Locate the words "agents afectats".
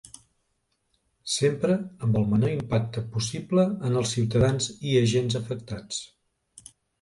5.03-6.03